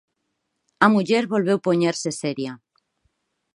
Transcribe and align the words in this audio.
A 0.85 0.87
muller 0.93 1.23
volveu 1.33 1.57
poñerse 1.67 2.09
seria. 2.21 2.53